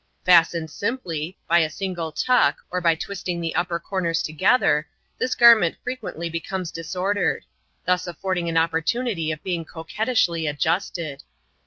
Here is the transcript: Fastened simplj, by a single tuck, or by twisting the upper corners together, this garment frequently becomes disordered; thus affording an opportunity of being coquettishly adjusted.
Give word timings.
Fastened 0.25 0.69
simplj, 0.69 1.35
by 1.47 1.59
a 1.59 1.69
single 1.69 2.11
tuck, 2.11 2.57
or 2.71 2.81
by 2.81 2.95
twisting 2.95 3.39
the 3.39 3.53
upper 3.53 3.79
corners 3.79 4.23
together, 4.23 4.87
this 5.19 5.35
garment 5.35 5.75
frequently 5.83 6.27
becomes 6.27 6.71
disordered; 6.71 7.45
thus 7.85 8.07
affording 8.07 8.49
an 8.49 8.57
opportunity 8.57 9.31
of 9.31 9.43
being 9.43 9.63
coquettishly 9.63 10.47
adjusted. 10.47 11.21